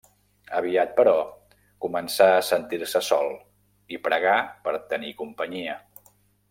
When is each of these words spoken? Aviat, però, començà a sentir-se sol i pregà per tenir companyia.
Aviat, 0.59 0.95
però, 0.99 1.13
començà 1.85 2.31
a 2.37 2.41
sentir-se 2.49 3.03
sol 3.11 3.31
i 3.99 4.03
pregà 4.09 4.35
per 4.67 4.77
tenir 4.95 5.17
companyia. 5.25 5.81